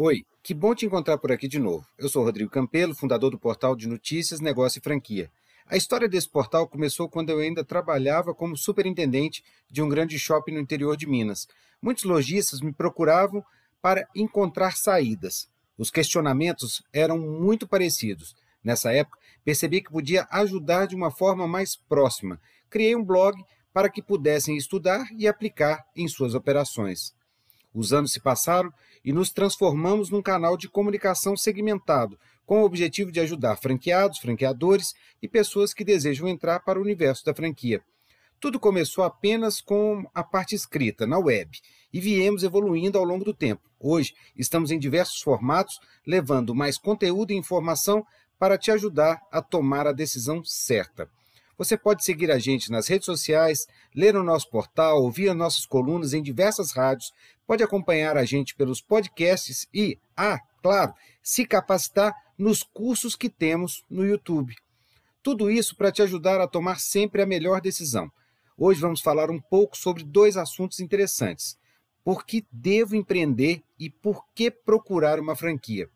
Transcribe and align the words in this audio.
Oi, 0.00 0.24
que 0.44 0.54
bom 0.54 0.76
te 0.76 0.86
encontrar 0.86 1.18
por 1.18 1.32
aqui 1.32 1.48
de 1.48 1.58
novo. 1.58 1.84
Eu 1.98 2.08
sou 2.08 2.22
Rodrigo 2.22 2.48
Campelo, 2.48 2.94
fundador 2.94 3.32
do 3.32 3.38
portal 3.38 3.74
de 3.74 3.88
notícias, 3.88 4.38
negócio 4.38 4.78
e 4.78 4.80
franquia. 4.80 5.28
A 5.66 5.76
história 5.76 6.08
desse 6.08 6.28
portal 6.28 6.68
começou 6.68 7.08
quando 7.08 7.30
eu 7.30 7.40
ainda 7.40 7.64
trabalhava 7.64 8.32
como 8.32 8.56
superintendente 8.56 9.42
de 9.68 9.82
um 9.82 9.88
grande 9.88 10.16
shopping 10.16 10.52
no 10.52 10.60
interior 10.60 10.96
de 10.96 11.04
Minas. 11.04 11.48
Muitos 11.82 12.04
lojistas 12.04 12.60
me 12.60 12.72
procuravam 12.72 13.44
para 13.82 14.06
encontrar 14.14 14.76
saídas. 14.76 15.48
Os 15.76 15.90
questionamentos 15.90 16.80
eram 16.92 17.18
muito 17.18 17.66
parecidos. 17.66 18.36
Nessa 18.62 18.92
época, 18.92 19.18
percebi 19.44 19.80
que 19.82 19.90
podia 19.90 20.28
ajudar 20.30 20.86
de 20.86 20.94
uma 20.94 21.10
forma 21.10 21.48
mais 21.48 21.74
próxima. 21.74 22.40
Criei 22.70 22.94
um 22.94 23.02
blog 23.02 23.36
para 23.72 23.88
que 23.88 24.00
pudessem 24.00 24.56
estudar 24.56 25.08
e 25.18 25.26
aplicar 25.26 25.84
em 25.96 26.06
suas 26.06 26.34
operações. 26.34 27.17
Os 27.78 27.92
anos 27.92 28.10
se 28.10 28.18
passaram 28.18 28.72
e 29.04 29.12
nos 29.12 29.30
transformamos 29.30 30.10
num 30.10 30.20
canal 30.20 30.56
de 30.56 30.68
comunicação 30.68 31.36
segmentado, 31.36 32.18
com 32.44 32.62
o 32.62 32.64
objetivo 32.64 33.12
de 33.12 33.20
ajudar 33.20 33.54
franqueados, 33.54 34.18
franqueadores 34.18 34.94
e 35.22 35.28
pessoas 35.28 35.72
que 35.72 35.84
desejam 35.84 36.26
entrar 36.26 36.58
para 36.58 36.80
o 36.80 36.82
universo 36.82 37.24
da 37.24 37.32
franquia. 37.32 37.80
Tudo 38.40 38.58
começou 38.58 39.04
apenas 39.04 39.60
com 39.60 40.04
a 40.12 40.24
parte 40.24 40.56
escrita, 40.56 41.06
na 41.06 41.20
web, 41.20 41.56
e 41.92 42.00
viemos 42.00 42.42
evoluindo 42.42 42.98
ao 42.98 43.04
longo 43.04 43.24
do 43.24 43.32
tempo. 43.32 43.62
Hoje, 43.78 44.12
estamos 44.36 44.72
em 44.72 44.78
diversos 44.80 45.22
formatos, 45.22 45.78
levando 46.04 46.56
mais 46.56 46.78
conteúdo 46.78 47.32
e 47.32 47.36
informação 47.36 48.04
para 48.40 48.58
te 48.58 48.72
ajudar 48.72 49.20
a 49.30 49.40
tomar 49.40 49.86
a 49.86 49.92
decisão 49.92 50.42
certa. 50.42 51.08
Você 51.58 51.76
pode 51.76 52.04
seguir 52.04 52.30
a 52.30 52.38
gente 52.38 52.70
nas 52.70 52.86
redes 52.86 53.06
sociais, 53.06 53.66
ler 53.92 54.14
o 54.14 54.22
nosso 54.22 54.48
portal, 54.48 55.02
ouvir 55.02 55.34
nossas 55.34 55.66
colunas 55.66 56.12
em 56.12 56.22
diversas 56.22 56.70
rádios, 56.70 57.12
pode 57.48 57.64
acompanhar 57.64 58.18
a 58.18 58.26
gente 58.26 58.54
pelos 58.54 58.82
podcasts 58.82 59.66
e, 59.72 59.98
ah, 60.14 60.38
claro, 60.62 60.92
se 61.22 61.46
capacitar 61.46 62.14
nos 62.36 62.62
cursos 62.62 63.16
que 63.16 63.30
temos 63.30 63.82
no 63.88 64.04
YouTube. 64.04 64.54
Tudo 65.22 65.50
isso 65.50 65.74
para 65.74 65.90
te 65.90 66.02
ajudar 66.02 66.42
a 66.42 66.46
tomar 66.46 66.78
sempre 66.78 67.22
a 67.22 67.26
melhor 67.26 67.62
decisão. 67.62 68.12
Hoje 68.54 68.82
vamos 68.82 69.00
falar 69.00 69.30
um 69.30 69.40
pouco 69.40 69.78
sobre 69.78 70.04
dois 70.04 70.36
assuntos 70.36 70.78
interessantes. 70.78 71.56
Por 72.04 72.26
que 72.26 72.46
devo 72.52 72.94
empreender 72.94 73.62
e 73.78 73.88
por 73.88 74.26
que 74.34 74.50
procurar 74.50 75.18
uma 75.18 75.34
franquia? 75.34 75.88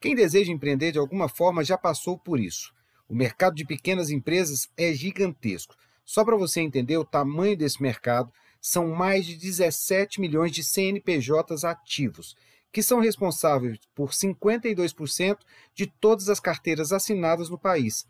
Quem 0.00 0.16
deseja 0.16 0.50
empreender 0.50 0.90
de 0.90 0.98
alguma 0.98 1.28
forma 1.28 1.62
já 1.62 1.78
passou 1.78 2.18
por 2.18 2.40
isso. 2.40 2.72
O 3.08 3.14
mercado 3.14 3.54
de 3.54 3.64
pequenas 3.64 4.10
empresas 4.10 4.68
é 4.76 4.92
gigantesco. 4.92 5.76
Só 6.04 6.24
para 6.24 6.36
você 6.36 6.60
entender 6.60 6.96
o 6.96 7.04
tamanho 7.04 7.56
desse 7.56 7.80
mercado, 7.80 8.32
são 8.62 8.88
mais 8.94 9.26
de 9.26 9.36
17 9.36 10.20
milhões 10.20 10.52
de 10.52 10.62
CNPJs 10.62 11.64
ativos, 11.64 12.36
que 12.72 12.82
são 12.82 13.00
responsáveis 13.00 13.78
por 13.92 14.10
52% 14.10 15.36
de 15.74 15.86
todas 16.00 16.28
as 16.28 16.38
carteiras 16.38 16.92
assinadas 16.92 17.50
no 17.50 17.58
país. 17.58 18.06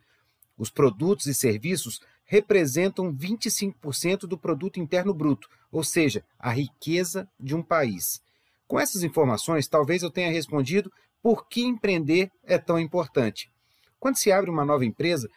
Os 0.57 0.71
produtos 0.71 1.27
e 1.27 1.35
serviços 1.35 2.01
representam 2.25 3.13
25% 3.13 4.21
do 4.21 4.39
produto 4.39 4.79
interno 4.79 5.15
bruto, 5.15 5.49
ou 5.71 5.83
seja, 5.83 6.23
a 6.39 6.51
riqueza 6.51 7.27
de 7.41 7.57
um 7.57 7.63
país. 7.63 8.21
Com 8.69 8.79
essas 8.79 9.03
informações, 9.03 9.67
talvez 9.67 10.03
eu 10.03 10.11
tenha 10.11 10.31
respondido 10.31 10.93
por 11.23 11.49
que 11.49 11.63
empreender 11.63 12.31
é 12.45 12.59
tão 12.59 12.79
importante. 12.79 13.51
Quando 13.99 14.17
se 14.17 14.31
abre 14.31 14.51
uma 14.51 14.65
nova 14.65 14.85
empresa, 14.85 15.29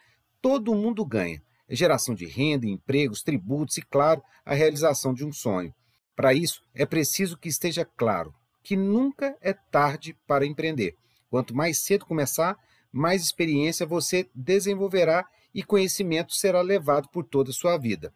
todo 0.42 0.74
mundo 0.74 1.04
ganha. 1.04 1.42
Geração 1.68 2.14
de 2.14 2.26
renda, 2.26 2.66
empregos, 2.66 3.22
tributos 3.22 3.76
e, 3.76 3.82
claro, 3.82 4.22
a 4.44 4.54
realização 4.54 5.12
de 5.12 5.24
um 5.24 5.32
sonho. 5.32 5.74
Para 6.14 6.32
isso, 6.32 6.62
é 6.74 6.86
preciso 6.86 7.36
que 7.36 7.48
esteja 7.48 7.84
claro 7.84 8.32
que 8.62 8.76
nunca 8.76 9.36
é 9.40 9.52
tarde 9.52 10.16
para 10.26 10.46
empreender. 10.46 10.94
Quanto 11.30 11.54
mais 11.54 11.78
cedo 11.78 12.06
começar, 12.06 12.56
mais 12.92 13.22
experiência 13.22 13.86
você 13.86 14.28
desenvolverá 14.34 15.24
e 15.54 15.62
conhecimento 15.62 16.34
será 16.34 16.60
levado 16.60 17.08
por 17.08 17.24
toda 17.24 17.50
a 17.50 17.54
sua 17.54 17.76
vida. 17.76 18.12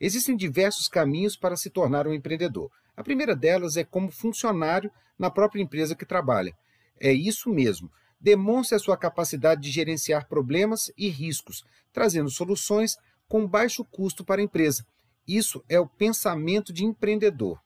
Existem 0.00 0.36
diversos 0.36 0.88
caminhos 0.88 1.36
para 1.36 1.56
se 1.56 1.70
tornar 1.70 2.06
um 2.06 2.12
empreendedor. 2.12 2.70
A 2.96 3.04
primeira 3.04 3.36
delas 3.36 3.76
é 3.76 3.84
como 3.84 4.10
funcionário 4.10 4.90
na 5.18 5.30
própria 5.30 5.62
empresa 5.62 5.94
que 5.94 6.04
trabalha. 6.04 6.52
É 7.00 7.12
isso 7.12 7.48
mesmo 7.50 7.90
demonstre 8.22 8.76
a 8.76 8.78
sua 8.78 8.96
capacidade 8.96 9.60
de 9.60 9.70
gerenciar 9.70 10.28
problemas 10.28 10.92
e 10.96 11.08
riscos, 11.08 11.64
trazendo 11.92 12.30
soluções 12.30 12.96
com 13.28 13.46
baixo 13.46 13.84
custo 13.84 14.24
para 14.24 14.40
a 14.40 14.44
empresa. 14.44 14.86
Isso 15.26 15.64
é 15.68 15.80
o 15.80 15.88
pensamento 15.88 16.72
de 16.72 16.84
empreendedor. 16.84 17.60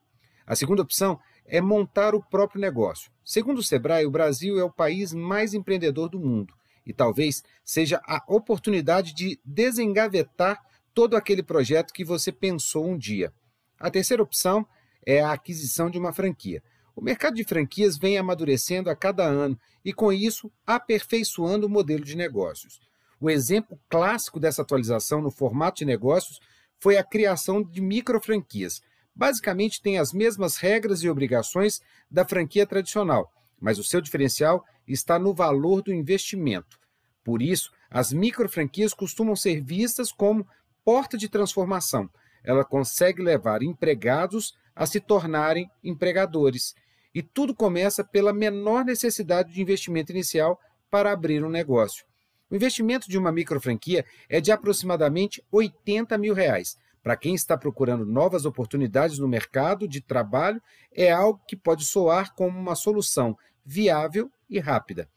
A 0.46 0.56
segunda 0.56 0.82
opção 0.82 1.18
é 1.44 1.60
montar 1.60 2.14
o 2.14 2.22
próprio 2.22 2.60
negócio. 2.60 3.10
Segundo 3.24 3.58
o 3.58 3.62
Sebrae, 3.62 4.06
o 4.06 4.10
Brasil 4.10 4.58
é 4.58 4.64
o 4.64 4.72
país 4.72 5.12
mais 5.12 5.52
empreendedor 5.52 6.08
do 6.08 6.18
mundo 6.18 6.54
e 6.86 6.92
talvez 6.92 7.42
seja 7.64 8.00
a 8.06 8.22
oportunidade 8.28 9.12
de 9.12 9.40
desengavetar 9.44 10.62
todo 10.94 11.16
aquele 11.16 11.42
projeto 11.42 11.92
que 11.92 12.04
você 12.04 12.30
pensou 12.30 12.86
um 12.86 12.96
dia. 12.96 13.32
A 13.78 13.90
terceira 13.90 14.22
opção 14.22 14.64
é 15.04 15.20
a 15.20 15.32
aquisição 15.32 15.90
de 15.90 15.98
uma 15.98 16.12
franquia. 16.12 16.62
O 16.96 17.02
mercado 17.02 17.34
de 17.34 17.44
franquias 17.44 17.98
vem 17.98 18.16
amadurecendo 18.16 18.88
a 18.88 18.96
cada 18.96 19.22
ano 19.22 19.60
e, 19.84 19.92
com 19.92 20.10
isso, 20.10 20.50
aperfeiçoando 20.66 21.66
o 21.66 21.70
modelo 21.70 22.02
de 22.02 22.16
negócios. 22.16 22.80
O 23.20 23.28
exemplo 23.28 23.78
clássico 23.86 24.40
dessa 24.40 24.62
atualização 24.62 25.20
no 25.20 25.30
formato 25.30 25.76
de 25.76 25.84
negócios 25.84 26.40
foi 26.78 26.96
a 26.96 27.04
criação 27.04 27.62
de 27.62 27.82
microfranquias. 27.82 28.80
Basicamente, 29.14 29.82
tem 29.82 29.98
as 29.98 30.14
mesmas 30.14 30.56
regras 30.56 31.02
e 31.02 31.08
obrigações 31.10 31.82
da 32.10 32.24
franquia 32.24 32.66
tradicional, 32.66 33.30
mas 33.60 33.78
o 33.78 33.84
seu 33.84 34.00
diferencial 34.00 34.64
está 34.88 35.18
no 35.18 35.34
valor 35.34 35.82
do 35.82 35.92
investimento. 35.92 36.78
Por 37.22 37.42
isso, 37.42 37.70
as 37.90 38.10
microfranquias 38.10 38.94
costumam 38.94 39.36
ser 39.36 39.62
vistas 39.62 40.10
como 40.10 40.46
porta 40.82 41.18
de 41.18 41.28
transformação. 41.28 42.08
Ela 42.42 42.64
consegue 42.64 43.20
levar 43.20 43.62
empregados 43.62 44.54
a 44.74 44.86
se 44.86 44.98
tornarem 44.98 45.70
empregadores 45.84 46.74
e 47.16 47.22
tudo 47.22 47.54
começa 47.54 48.04
pela 48.04 48.30
menor 48.30 48.84
necessidade 48.84 49.50
de 49.50 49.62
investimento 49.62 50.12
inicial 50.12 50.60
para 50.90 51.10
abrir 51.10 51.42
um 51.42 51.48
negócio. 51.48 52.04
O 52.50 52.54
investimento 52.54 53.08
de 53.08 53.16
uma 53.16 53.32
microfranquia 53.32 54.04
é 54.28 54.38
de 54.38 54.52
aproximadamente 54.52 55.42
80 55.50 56.18
mil 56.18 56.34
reais. 56.34 56.76
Para 57.02 57.16
quem 57.16 57.34
está 57.34 57.56
procurando 57.56 58.04
novas 58.04 58.44
oportunidades 58.44 59.18
no 59.18 59.26
mercado 59.26 59.88
de 59.88 60.02
trabalho, 60.02 60.60
é 60.94 61.10
algo 61.10 61.40
que 61.48 61.56
pode 61.56 61.86
soar 61.86 62.34
como 62.34 62.58
uma 62.58 62.74
solução 62.74 63.34
viável 63.64 64.30
e 64.46 64.58
rápida. 64.58 65.08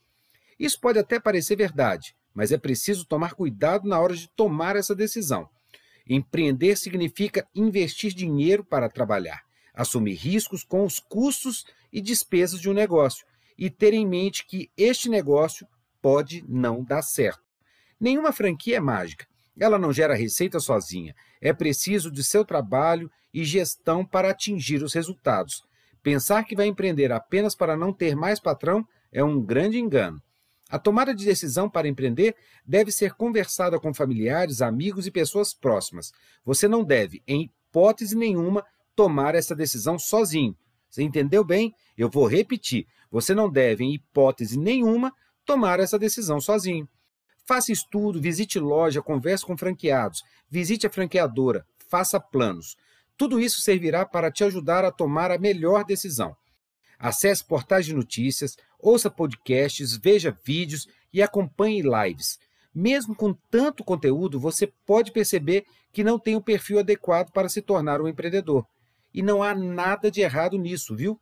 Isso 0.58 0.80
pode 0.80 0.98
até 0.98 1.20
parecer 1.20 1.54
verdade, 1.54 2.16
mas 2.32 2.50
é 2.50 2.56
preciso 2.56 3.04
tomar 3.04 3.34
cuidado 3.34 3.86
na 3.86 4.00
hora 4.00 4.16
de 4.16 4.26
tomar 4.30 4.74
essa 4.74 4.94
decisão. 4.94 5.46
Empreender 6.08 6.76
significa 6.76 7.46
investir 7.54 8.14
dinheiro 8.14 8.64
para 8.64 8.88
trabalhar 8.88 9.49
assumir 9.80 10.14
riscos 10.14 10.62
com 10.62 10.84
os 10.84 10.98
custos 10.98 11.64
e 11.90 12.02
despesas 12.02 12.60
de 12.60 12.68
um 12.68 12.74
negócio 12.74 13.24
e 13.56 13.70
ter 13.70 13.94
em 13.94 14.06
mente 14.06 14.46
que 14.46 14.70
este 14.76 15.08
negócio 15.08 15.66
pode 16.02 16.44
não 16.46 16.84
dar 16.84 17.02
certo. 17.02 17.40
Nenhuma 17.98 18.30
franquia 18.30 18.76
é 18.76 18.80
mágica. 18.80 19.26
Ela 19.58 19.78
não 19.78 19.92
gera 19.92 20.14
receita 20.14 20.60
sozinha. 20.60 21.14
É 21.40 21.52
preciso 21.52 22.10
de 22.10 22.22
seu 22.22 22.44
trabalho 22.44 23.10
e 23.32 23.42
gestão 23.42 24.04
para 24.04 24.30
atingir 24.30 24.82
os 24.82 24.92
resultados. 24.92 25.62
Pensar 26.02 26.44
que 26.44 26.56
vai 26.56 26.66
empreender 26.66 27.10
apenas 27.10 27.54
para 27.54 27.76
não 27.76 27.92
ter 27.92 28.14
mais 28.14 28.38
patrão 28.38 28.86
é 29.10 29.24
um 29.24 29.40
grande 29.40 29.78
engano. 29.78 30.20
A 30.68 30.78
tomada 30.78 31.14
de 31.14 31.24
decisão 31.24 31.68
para 31.68 31.88
empreender 31.88 32.34
deve 32.64 32.92
ser 32.92 33.14
conversada 33.14 33.80
com 33.80 33.94
familiares, 33.94 34.62
amigos 34.62 35.06
e 35.06 35.10
pessoas 35.10 35.54
próximas. 35.54 36.12
Você 36.44 36.68
não 36.68 36.84
deve, 36.84 37.22
em 37.26 37.44
hipótese 37.70 38.16
nenhuma, 38.16 38.64
tomar 38.94 39.34
essa 39.34 39.54
decisão 39.54 39.98
sozinho. 39.98 40.56
Você 40.88 41.02
entendeu 41.02 41.44
bem? 41.44 41.74
Eu 41.96 42.08
vou 42.08 42.26
repetir. 42.26 42.86
Você 43.10 43.34
não 43.34 43.50
deve, 43.50 43.84
em 43.84 43.94
hipótese 43.94 44.58
nenhuma, 44.58 45.12
tomar 45.44 45.80
essa 45.80 45.98
decisão 45.98 46.40
sozinho. 46.40 46.88
Faça 47.46 47.72
estudo, 47.72 48.20
visite 48.20 48.58
loja, 48.58 49.02
converse 49.02 49.44
com 49.44 49.56
franqueados, 49.56 50.22
visite 50.48 50.86
a 50.86 50.90
franqueadora, 50.90 51.66
faça 51.88 52.20
planos. 52.20 52.76
Tudo 53.16 53.40
isso 53.40 53.60
servirá 53.60 54.06
para 54.06 54.30
te 54.30 54.44
ajudar 54.44 54.84
a 54.84 54.92
tomar 54.92 55.30
a 55.30 55.38
melhor 55.38 55.84
decisão. 55.84 56.36
Acesse 56.98 57.44
portais 57.44 57.86
de 57.86 57.94
notícias, 57.94 58.56
ouça 58.78 59.10
podcasts, 59.10 59.96
veja 59.96 60.36
vídeos 60.44 60.86
e 61.12 61.22
acompanhe 61.22 61.82
lives. 61.82 62.38
Mesmo 62.72 63.16
com 63.16 63.34
tanto 63.50 63.82
conteúdo, 63.82 64.38
você 64.38 64.66
pode 64.86 65.10
perceber 65.10 65.64
que 65.92 66.04
não 66.04 66.18
tem 66.18 66.36
o 66.36 66.42
perfil 66.42 66.78
adequado 66.78 67.32
para 67.32 67.48
se 67.48 67.60
tornar 67.60 68.00
um 68.00 68.06
empreendedor. 68.06 68.64
E 69.12 69.22
não 69.22 69.42
há 69.42 69.54
nada 69.54 70.10
de 70.10 70.20
errado 70.20 70.56
nisso, 70.56 70.94
viu? 70.94 71.20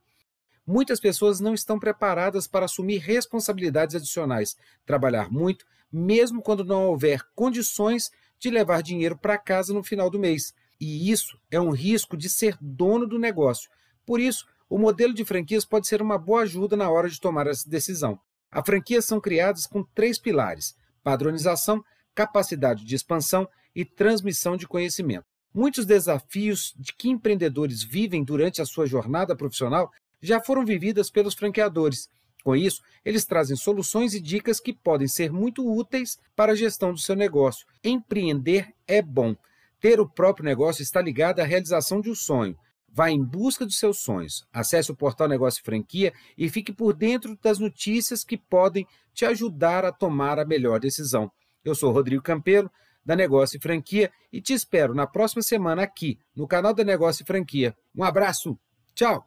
Muitas 0.67 1.01
pessoas 1.01 1.41
não 1.41 1.55
estão 1.55 1.79
preparadas 1.79 2.47
para 2.47 2.67
assumir 2.67 2.99
responsabilidades 2.99 3.97
adicionais, 3.97 4.55
trabalhar 4.85 5.31
muito, 5.31 5.65
mesmo 5.91 6.43
quando 6.43 6.65
não 6.65 6.89
houver 6.89 7.23
condições 7.35 8.11
de 8.39 8.51
levar 8.51 8.83
dinheiro 8.83 9.17
para 9.17 9.39
casa 9.39 9.73
no 9.73 9.83
final 9.83 10.11
do 10.11 10.19
mês. 10.19 10.53
E 10.81 11.11
isso 11.11 11.39
é 11.51 11.61
um 11.61 11.71
risco 11.71 12.17
de 12.17 12.29
ser 12.29 12.57
dono 12.61 13.07
do 13.07 13.19
negócio. 13.19 13.71
Por 14.05 14.21
isso, 14.21 14.47
o 14.69 14.79
modelo 14.79 15.15
de 15.15 15.25
franquias 15.25 15.65
pode 15.65 15.89
ser 15.89 16.03
uma 16.03 16.19
boa 16.19 16.43
ajuda 16.43 16.77
na 16.77 16.91
hora 16.91 17.09
de 17.09 17.19
tomar 17.19 17.47
essa 17.47 17.69
decisão. 17.69 18.21
As 18.51 18.65
franquias 18.65 19.05
são 19.05 19.21
criadas 19.21 19.67
com 19.67 19.83
três 19.83 20.19
pilares: 20.19 20.77
padronização, 21.03 21.83
capacidade 22.15 22.85
de 22.85 22.95
expansão 22.95 23.49
e 23.75 23.85
transmissão 23.85 24.57
de 24.57 24.69
conhecimento. 24.69 25.28
Muitos 25.55 25.87
desafios 25.87 26.75
de 26.77 26.93
que 26.93 27.09
empreendedores 27.09 27.83
vivem 27.83 28.23
durante 28.23 28.61
a 28.61 28.67
sua 28.67 28.87
jornada 28.87 29.35
profissional 29.35 29.91
já 30.21 30.41
foram 30.41 30.65
vividas 30.65 31.11
pelos 31.11 31.35
franqueadores. 31.35 32.09
Com 32.45 32.55
isso, 32.55 32.83
eles 33.05 33.25
trazem 33.25 33.57
soluções 33.57 34.15
e 34.15 34.21
dicas 34.21 34.61
que 34.61 34.73
podem 34.73 35.09
ser 35.09 35.33
muito 35.33 35.67
úteis 35.67 36.19
para 36.37 36.53
a 36.53 36.57
gestão 36.57 36.93
do 36.93 36.99
seu 36.99 37.17
negócio. 37.17 37.67
Empreender 37.83 38.69
é 38.87 39.03
bom. 39.03 39.35
Ter 39.81 40.01
o 40.01 40.09
próprio 40.09 40.45
negócio 40.45 40.83
está 40.83 41.01
ligado 41.01 41.41
à 41.41 41.45
realização 41.45 42.01
de 42.01 42.11
um 42.11 42.15
sonho. 42.15 42.57
Vá 42.91 43.11
em 43.11 43.23
busca 43.23 43.65
dos 43.65 43.79
seus 43.79 43.99
sonhos. 43.99 44.45
Acesse 44.53 44.91
o 44.91 44.97
portal 44.97 45.29
Negócio 45.29 45.63
Franquia 45.63 46.13
e 46.37 46.49
fique 46.49 46.73
por 46.73 46.95
dentro 46.95 47.39
das 47.43 47.59
notícias 47.59 48.25
que 48.25 48.37
podem 48.37 48.87
te 49.13 49.25
ajudar 49.25 49.85
a 49.85 49.93
tomar 49.93 50.39
a 50.39 50.45
melhor 50.45 50.81
decisão. 50.81 51.31
Eu 51.65 51.75
sou 51.75 51.93
Rodrigo 51.93 52.23
Campelo, 52.23 52.71
da 53.09 53.17
Negócio 53.17 53.57
e 53.57 53.61
Franquia, 53.61 54.13
e 54.31 54.39
te 54.39 54.53
espero 54.53 54.95
na 54.95 55.07
próxima 55.07 55.41
semana 55.41 55.83
aqui, 55.83 56.19
no 56.37 56.47
canal 56.47 56.75
da 56.75 56.85
Negócio 56.85 57.23
e 57.23 57.27
Franquia. 57.27 57.75
Um 57.97 58.05
abraço, 58.05 58.59
tchau! 58.95 59.27